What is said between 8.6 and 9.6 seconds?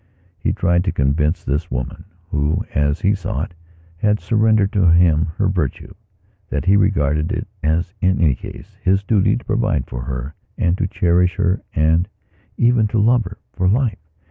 his duty to